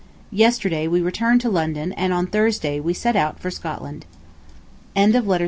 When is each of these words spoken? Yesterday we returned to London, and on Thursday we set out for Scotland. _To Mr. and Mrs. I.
Yesterday 0.33 0.87
we 0.87 0.99
returned 0.99 1.41
to 1.41 1.49
London, 1.51 1.91
and 1.93 2.11
on 2.11 2.25
Thursday 2.25 2.79
we 2.79 2.91
set 2.91 3.15
out 3.15 3.39
for 3.39 3.51
Scotland. 3.51 4.07
_To 4.95 4.99
Mr. 4.99 5.03
and 5.03 5.13
Mrs. 5.13 5.35
I. 5.35 5.39